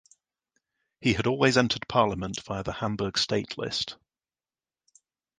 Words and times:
He 1.01 1.13
had 1.13 1.27
always 1.27 1.57
entered 1.57 1.87
parliament 1.87 2.41
via 2.41 2.63
the 2.63 2.71
Hamburg 2.71 3.19
state 3.19 3.55
list. 3.55 3.97